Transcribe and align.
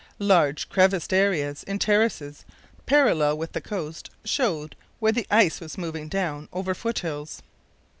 Large 0.17 0.67
crevassed 0.67 1.13
areas 1.13 1.61
in 1.61 1.77
terraces 1.77 2.43
parallel 2.87 3.37
with 3.37 3.51
the 3.51 3.61
coast 3.61 4.09
showed 4.25 4.75
where 4.99 5.11
the 5.11 5.27
ice 5.29 5.59
was 5.59 5.77
moving 5.77 6.07
down 6.07 6.49
over 6.51 6.73
foot 6.73 6.97
hills. 6.97 7.43